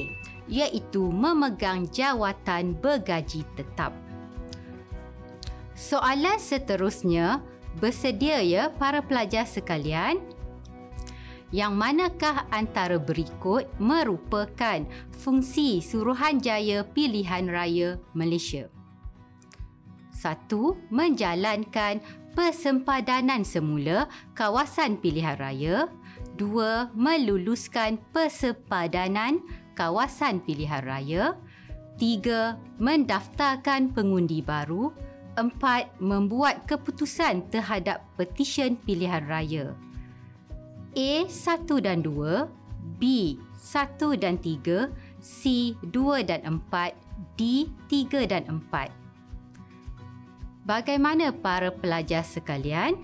iaitu 0.50 1.14
memegang 1.14 1.86
jawatan 1.94 2.74
bergaji 2.74 3.46
tetap. 3.54 3.94
Soalan 5.78 6.42
seterusnya, 6.42 7.46
bersedia 7.78 8.42
ya 8.42 8.74
para 8.74 9.06
pelajar 9.06 9.46
sekalian? 9.46 10.18
Yang 11.50 11.74
manakah 11.74 12.46
antara 12.54 13.02
berikut 13.02 13.66
merupakan 13.82 14.86
fungsi 15.14 15.82
Suruhanjaya 15.82 16.86
Pilihan 16.86 17.50
Raya 17.50 17.98
Malaysia? 18.14 18.70
Satu, 20.14 20.78
menjalankan 20.94 22.04
persempadanan 22.38 23.42
semula 23.48 24.12
kawasan 24.38 25.00
pilihan 25.00 25.40
raya. 25.40 25.88
Dua, 26.36 26.92
meluluskan 26.92 27.98
persempadanan 28.12 29.42
kawasan 29.80 30.44
pilihan 30.44 30.84
raya. 30.84 31.40
Tiga, 31.96 32.60
mendaftarkan 32.80 33.96
pengundi 33.96 34.44
baru. 34.44 34.92
Empat, 35.38 35.94
membuat 36.02 36.66
keputusan 36.66 37.50
terhadap 37.54 38.06
petisyen 38.18 38.78
pilihan 38.78 39.26
raya. 39.30 39.78
A 40.98 41.30
satu 41.30 41.78
dan 41.78 42.02
dua, 42.02 42.50
B 42.98 43.36
satu 43.60 44.16
dan 44.16 44.40
tiga, 44.40 44.90
C 45.20 45.76
dua 45.84 46.24
dan 46.24 46.42
empat, 46.48 46.96
D 47.36 47.70
tiga 47.92 48.24
dan 48.26 48.48
empat. 48.48 48.90
Bagaimana 50.64 51.34
para 51.36 51.70
pelajar 51.74 52.24
sekalian? 52.24 52.96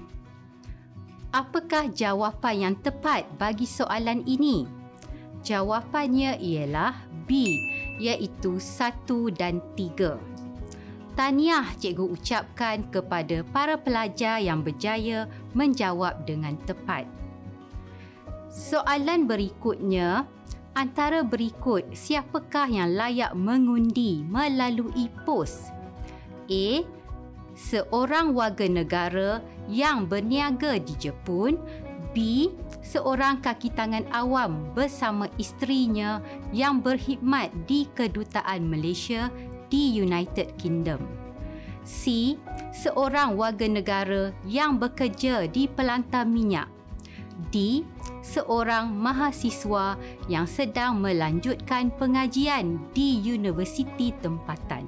Apakah 1.36 1.92
jawapan 1.92 2.56
yang 2.72 2.76
tepat 2.80 3.28
bagi 3.36 3.68
soalan 3.68 4.24
ini? 4.24 4.64
Jawapannya 5.44 6.40
ialah 6.40 6.96
B, 7.28 7.60
iaitu 8.00 8.58
satu 8.62 9.28
dan 9.34 9.60
tiga. 9.76 10.16
Tahniah 11.16 11.72
cikgu 11.80 12.12
ucapkan 12.12 12.84
kepada 12.92 13.40
para 13.56 13.80
pelajar 13.80 14.44
yang 14.44 14.60
berjaya 14.60 15.32
menjawab 15.56 16.28
dengan 16.28 16.60
tepat. 16.68 17.08
Soalan 18.52 19.24
berikutnya, 19.24 20.28
antara 20.76 21.24
berikut 21.24 21.88
siapakah 21.96 22.68
yang 22.68 23.00
layak 23.00 23.32
mengundi 23.32 24.28
melalui 24.28 25.08
pos? 25.24 25.72
A 26.52 26.84
seorang 27.56 28.36
warga 28.36 28.68
negara 28.68 29.40
yang 29.72 30.06
berniaga 30.06 30.76
di 30.84 30.94
Jepun, 31.00 31.56
B. 32.12 32.48
Seorang 32.86 33.42
kaki 33.42 33.74
tangan 33.74 34.06
awam 34.14 34.72
bersama 34.78 35.26
isterinya 35.42 36.22
yang 36.54 36.80
berkhidmat 36.84 37.50
di 37.66 37.90
Kedutaan 37.98 38.68
Malaysia 38.70 39.34
di 39.76 40.00
United 40.00 40.56
Kingdom. 40.56 41.04
C. 41.84 42.34
Seorang 42.72 43.36
warga 43.36 43.68
negara 43.68 44.32
yang 44.48 44.80
bekerja 44.80 45.52
di 45.52 45.68
pelantar 45.68 46.24
minyak. 46.24 46.72
D. 47.52 47.84
Seorang 48.24 48.96
mahasiswa 48.96 50.00
yang 50.32 50.48
sedang 50.48 51.04
melanjutkan 51.04 51.92
pengajian 52.00 52.80
di 52.96 53.20
universiti 53.20 54.16
tempatan. 54.24 54.88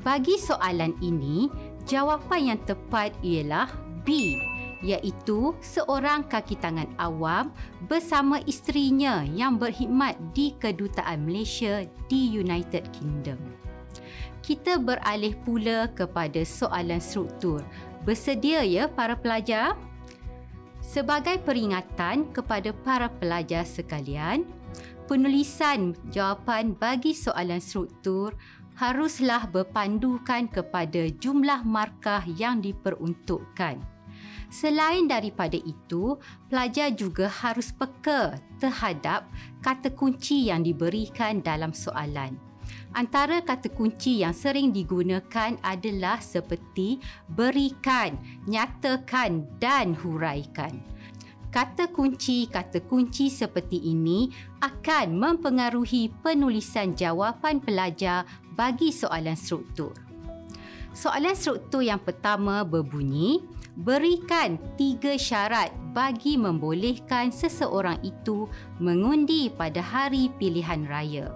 Bagi 0.00 0.40
soalan 0.40 0.96
ini, 1.04 1.52
jawapan 1.84 2.56
yang 2.56 2.60
tepat 2.64 3.12
ialah 3.20 3.68
B 4.02 4.40
iaitu 4.86 5.50
seorang 5.58 6.22
kaki 6.30 6.54
tangan 6.62 6.86
awam 7.02 7.50
bersama 7.90 8.38
isterinya 8.46 9.26
yang 9.34 9.58
berkhidmat 9.58 10.14
di 10.30 10.54
Kedutaan 10.62 11.26
Malaysia 11.26 11.82
di 12.06 12.30
United 12.30 12.86
Kingdom. 12.94 13.42
Kita 14.46 14.78
beralih 14.78 15.34
pula 15.42 15.90
kepada 15.90 16.46
soalan 16.46 17.02
struktur. 17.02 17.66
Bersedia 18.06 18.62
ya 18.62 18.86
para 18.86 19.18
pelajar? 19.18 19.74
Sebagai 20.78 21.42
peringatan 21.42 22.30
kepada 22.30 22.70
para 22.70 23.10
pelajar 23.10 23.66
sekalian, 23.66 24.46
penulisan 25.10 25.98
jawapan 26.14 26.78
bagi 26.78 27.10
soalan 27.10 27.58
struktur 27.58 28.38
haruslah 28.78 29.50
berpandukan 29.50 30.46
kepada 30.46 31.10
jumlah 31.18 31.66
markah 31.66 32.22
yang 32.38 32.62
diperuntukkan. 32.62 33.95
Selain 34.48 35.04
daripada 35.10 35.58
itu, 35.58 36.16
pelajar 36.46 36.94
juga 36.94 37.26
harus 37.28 37.74
peka 37.74 38.38
terhadap 38.62 39.26
kata 39.60 39.90
kunci 39.92 40.48
yang 40.48 40.62
diberikan 40.62 41.42
dalam 41.42 41.74
soalan. 41.74 42.38
Antara 42.96 43.44
kata 43.44 43.68
kunci 43.70 44.24
yang 44.24 44.32
sering 44.32 44.72
digunakan 44.72 45.54
adalah 45.60 46.18
seperti 46.18 46.98
berikan, 47.28 48.16
nyatakan 48.48 49.44
dan 49.60 49.92
huraikan. 49.92 50.80
Kata 51.52 51.88
kunci-kata 51.88 52.84
kunci 52.84 53.32
seperti 53.32 53.80
ini 53.80 54.28
akan 54.60 55.16
mempengaruhi 55.16 56.12
penulisan 56.20 56.92
jawapan 56.92 57.64
pelajar 57.64 58.28
bagi 58.52 58.92
soalan 58.92 59.36
struktur. 59.36 59.96
Soalan 60.96 61.36
struktur 61.36 61.84
yang 61.84 62.00
pertama 62.00 62.64
berbunyi, 62.64 63.44
berikan 63.76 64.56
tiga 64.80 65.20
syarat 65.20 65.68
bagi 65.92 66.40
membolehkan 66.40 67.28
seseorang 67.28 68.00
itu 68.00 68.48
mengundi 68.80 69.52
pada 69.52 69.84
hari 69.84 70.32
pilihan 70.40 70.88
raya. 70.88 71.28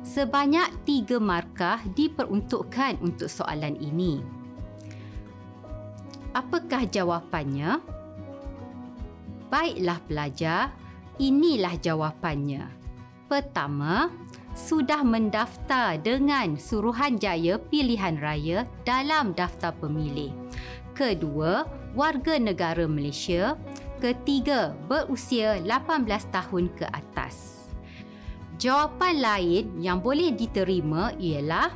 Sebanyak 0.00 0.88
tiga 0.88 1.20
markah 1.20 1.84
diperuntukkan 1.92 3.04
untuk 3.04 3.28
soalan 3.28 3.76
ini. 3.76 4.24
Apakah 6.32 6.88
jawapannya? 6.88 7.78
Baiklah 9.52 10.00
pelajar, 10.08 10.72
inilah 11.20 11.76
jawapannya. 11.76 12.64
Pertama, 13.28 14.08
sudah 14.54 15.06
mendaftar 15.06 15.98
dengan 16.02 16.58
Suruhanjaya 16.58 17.58
Pilihan 17.70 18.18
Raya 18.18 18.66
dalam 18.82 19.34
daftar 19.34 19.74
pemilih. 19.78 20.34
Kedua, 21.00 21.64
warga 21.96 22.36
negara 22.36 22.84
Malaysia. 22.84 23.56
Ketiga, 24.04 24.76
berusia 24.84 25.56
18 25.56 26.04
tahun 26.28 26.68
ke 26.76 26.84
atas. 26.92 27.64
Jawapan 28.60 29.16
lain 29.16 29.64
yang 29.80 30.04
boleh 30.04 30.28
diterima 30.36 31.16
ialah 31.16 31.72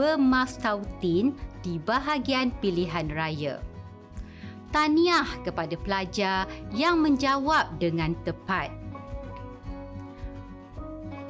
bermastautin 0.00 1.36
di 1.60 1.76
bahagian 1.76 2.56
pilihan 2.64 3.12
raya. 3.12 3.60
Tahniah 4.72 5.28
kepada 5.44 5.76
pelajar 5.76 6.48
yang 6.72 7.04
menjawab 7.04 7.68
dengan 7.76 8.16
tepat. 8.24 8.72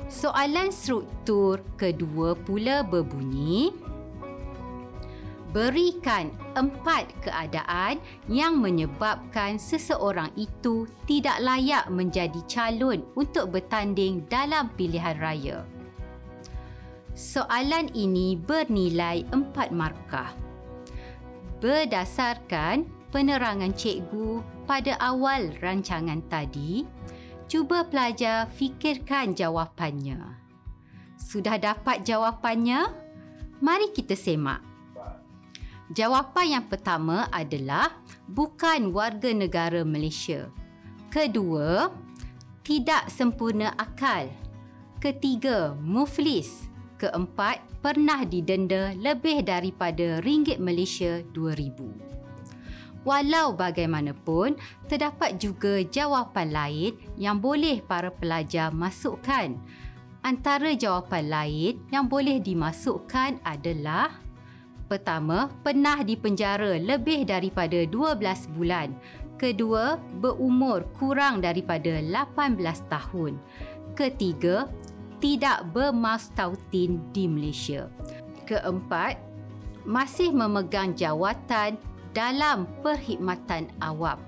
Soalan 0.07 0.71
struktur 0.71 1.59
kedua 1.75 2.39
pula 2.39 2.87
berbunyi 2.87 3.75
Berikan 5.55 6.35
empat 6.59 7.15
keadaan 7.23 8.03
yang 8.27 8.59
menyebabkan 8.59 9.55
seseorang 9.55 10.35
itu 10.35 10.91
tidak 11.07 11.39
layak 11.39 11.87
menjadi 11.95 12.43
calon 12.51 13.07
untuk 13.15 13.55
bertanding 13.55 14.27
dalam 14.27 14.67
pilihan 14.75 15.15
raya. 15.23 15.63
Soalan 17.15 17.87
ini 17.95 18.35
bernilai 18.35 19.23
empat 19.31 19.71
markah. 19.71 20.35
Berdasarkan 21.63 22.91
penerangan 23.15 23.71
cikgu 23.79 24.43
pada 24.67 24.99
awal 24.99 25.55
rancangan 25.63 26.19
tadi, 26.27 26.83
cuba 27.47 27.87
pelajar 27.87 28.51
fikirkan 28.51 29.39
jawapannya. 29.39 30.19
Sudah 31.15 31.63
dapat 31.63 32.03
jawapannya? 32.03 32.91
Mari 33.63 33.95
kita 33.95 34.19
semak. 34.19 34.74
Jawapan 35.93 36.61
yang 36.61 36.67
pertama 36.73 37.29
adalah 37.29 37.93
bukan 38.25 38.89
warga 38.97 39.29
negara 39.37 39.85
Malaysia. 39.85 40.49
Kedua, 41.13 41.93
tidak 42.65 43.13
sempurna 43.13 43.77
akal. 43.77 44.33
Ketiga, 44.97 45.77
muflis. 45.77 46.73
Keempat, 46.97 47.61
pernah 47.85 48.25
didenda 48.25 48.97
lebih 48.97 49.45
daripada 49.45 50.25
ringgit 50.25 50.57
Malaysia 50.57 51.21
2000. 51.37 53.05
Walau 53.05 53.53
bagaimanapun, 53.53 54.57
terdapat 54.89 55.37
juga 55.37 55.85
jawapan 55.85 56.49
lain 56.49 56.97
yang 57.21 57.37
boleh 57.37 57.85
para 57.85 58.09
pelajar 58.09 58.73
masukkan. 58.73 59.53
Antara 60.25 60.73
jawapan 60.73 61.29
lain 61.29 61.73
yang 61.93 62.09
boleh 62.09 62.41
dimasukkan 62.41 63.45
adalah 63.45 64.24
Pertama, 64.95 65.51
pernah 65.67 66.07
dipenjara 66.07 66.79
lebih 66.79 67.27
daripada 67.27 67.83
12 67.83 68.55
bulan. 68.55 68.95
Kedua, 69.35 69.99
berumur 70.23 70.87
kurang 70.95 71.43
daripada 71.43 71.99
18 71.99 72.63
tahun. 72.87 73.35
Ketiga, 73.99 74.71
tidak 75.19 75.67
bermastautin 75.75 77.03
di 77.11 77.27
Malaysia. 77.27 77.91
Keempat, 78.47 79.19
masih 79.83 80.31
memegang 80.31 80.95
jawatan 80.95 81.75
dalam 82.15 82.71
perkhidmatan 82.87 83.75
awam. 83.83 84.23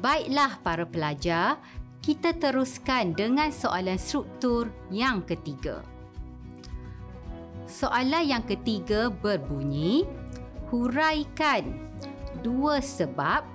Baiklah 0.00 0.56
para 0.64 0.88
pelajar, 0.88 1.60
kita 2.00 2.32
teruskan 2.32 3.12
dengan 3.12 3.52
soalan 3.52 4.00
struktur 4.00 4.72
yang 4.88 5.20
ketiga. 5.28 5.84
Soalan 7.70 8.26
yang 8.26 8.42
ketiga 8.42 9.14
berbunyi, 9.14 10.02
huraikan 10.74 11.78
dua 12.42 12.82
sebab 12.82 13.46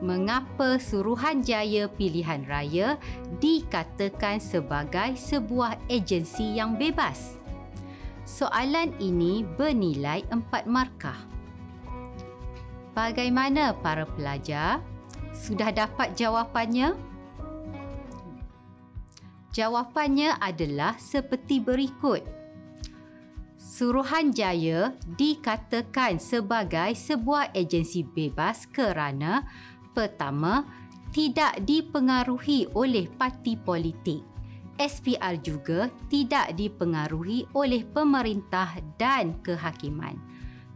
mengapa 0.00 0.80
Suruhanjaya 0.80 1.92
Pilihan 1.92 2.48
Raya 2.48 2.96
dikatakan 3.36 4.40
sebagai 4.40 5.12
sebuah 5.20 5.76
agensi 5.92 6.56
yang 6.56 6.80
bebas. 6.80 7.36
Soalan 8.24 8.96
ini 8.96 9.44
bernilai 9.44 10.24
empat 10.32 10.64
markah. 10.64 11.20
Bagaimana 12.96 13.76
para 13.76 14.08
pelajar? 14.08 14.80
Sudah 15.36 15.68
dapat 15.68 16.16
jawapannya? 16.16 16.96
Jawapannya 19.52 20.40
adalah 20.40 20.96
seperti 20.96 21.60
berikut. 21.60 22.39
Suruhanjaya 23.80 24.92
dikatakan 25.16 26.20
sebagai 26.20 26.92
sebuah 26.92 27.56
agensi 27.56 28.04
bebas 28.04 28.68
kerana 28.68 29.48
pertama, 29.96 30.68
tidak 31.16 31.64
dipengaruhi 31.64 32.68
oleh 32.76 33.08
parti 33.08 33.56
politik. 33.56 34.20
SPR 34.76 35.40
juga 35.40 35.88
tidak 36.12 36.60
dipengaruhi 36.60 37.48
oleh 37.56 37.80
pemerintah 37.88 38.68
dan 39.00 39.40
kehakiman. 39.40 40.20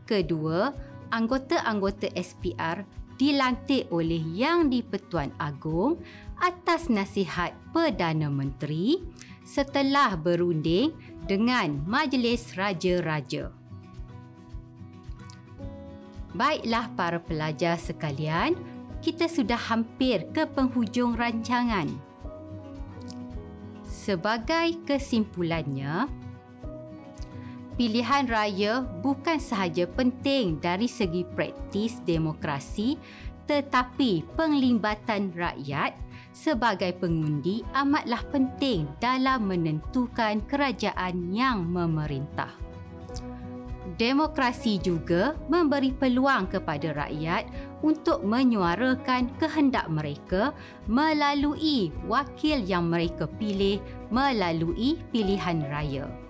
Kedua, 0.09 0.73
anggota-anggota 1.13 2.09
SPR 2.17 2.89
dilantik 3.21 3.93
oleh 3.93 4.25
Yang 4.33 4.81
di-Pertuan 4.81 5.29
Agong 5.37 6.01
atas 6.41 6.89
nasihat 6.89 7.53
Perdana 7.69 8.33
Menteri 8.33 8.97
setelah 9.45 10.17
berunding 10.17 10.97
dengan 11.29 11.85
Majlis 11.85 12.57
Raja-Raja. 12.57 13.53
Baiklah 16.35 16.91
para 16.99 17.23
pelajar 17.23 17.79
sekalian, 17.79 18.59
kita 18.99 19.31
sudah 19.31 19.61
hampir 19.71 20.27
ke 20.35 20.49
penghujung 20.51 21.15
rancangan. 21.15 21.87
Sebagai 23.87 24.83
kesimpulannya, 24.83 26.11
pilihan 27.79 28.27
raya 28.27 28.83
bukan 28.83 29.39
sahaja 29.39 29.87
penting 29.87 30.59
dari 30.59 30.91
segi 30.91 31.23
praktis 31.23 32.03
demokrasi 32.03 32.99
tetapi 33.45 34.25
penglibatan 34.35 35.33
rakyat 35.37 35.93
sebagai 36.35 36.91
pengundi 36.99 37.63
amatlah 37.73 38.21
penting 38.35 38.91
dalam 38.99 39.47
menentukan 39.47 40.43
kerajaan 40.51 41.31
yang 41.31 41.63
memerintah. 41.71 42.51
Demokrasi 43.95 44.83
juga 44.83 45.39
memberi 45.47 45.95
peluang 45.95 46.51
kepada 46.51 46.91
rakyat 47.07 47.47
untuk 47.87 48.27
menyuarakan 48.27 49.31
kehendak 49.39 49.87
mereka 49.87 50.51
melalui 50.91 51.95
wakil 52.11 52.59
yang 52.67 52.91
mereka 52.91 53.31
pilih 53.39 53.79
melalui 54.11 54.99
pilihan 55.15 55.63
raya 55.71 56.24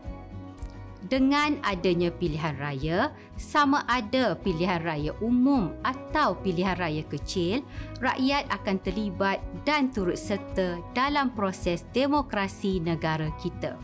dengan 1.08 1.60
adanya 1.60 2.08
pilihan 2.08 2.56
raya, 2.56 3.12
sama 3.36 3.84
ada 3.84 4.32
pilihan 4.40 4.80
raya 4.80 5.12
umum 5.20 5.72
atau 5.84 6.36
pilihan 6.40 6.76
raya 6.80 7.04
kecil, 7.06 7.60
rakyat 8.00 8.48
akan 8.48 8.76
terlibat 8.80 9.38
dan 9.68 9.92
turut 9.92 10.16
serta 10.16 10.80
dalam 10.96 11.32
proses 11.36 11.84
demokrasi 11.92 12.80
negara 12.80 13.28
kita. 13.36 13.76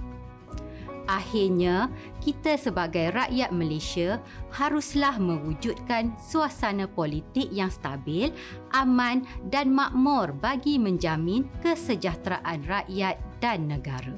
Akhirnya, 1.11 1.91
kita 2.23 2.55
sebagai 2.55 3.11
rakyat 3.11 3.51
Malaysia 3.51 4.23
haruslah 4.55 5.19
mewujudkan 5.19 6.15
suasana 6.23 6.87
politik 6.87 7.51
yang 7.51 7.67
stabil, 7.67 8.31
aman 8.71 9.27
dan 9.51 9.75
makmur 9.75 10.31
bagi 10.31 10.79
menjamin 10.79 11.51
kesejahteraan 11.67 12.63
rakyat 12.63 13.19
dan 13.43 13.67
negara. 13.67 14.15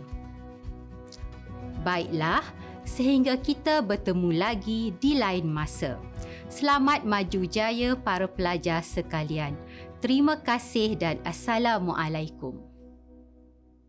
Baiklah, 1.80 2.44
sehingga 2.86 3.34
kita 3.34 3.82
bertemu 3.82 4.30
lagi 4.38 4.94
di 5.02 5.18
lain 5.18 5.50
masa. 5.50 5.98
Selamat 6.46 7.02
maju 7.02 7.42
jaya 7.50 7.98
para 7.98 8.30
pelajar 8.30 8.78
sekalian. 8.86 9.58
Terima 9.98 10.38
kasih 10.38 10.94
dan 10.94 11.18
Assalamualaikum. 11.26 12.61